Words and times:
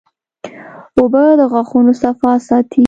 اوبه 0.97 1.23
د 1.39 1.41
غاښونو 1.51 1.93
صفا 2.01 2.31
ساتي 2.47 2.79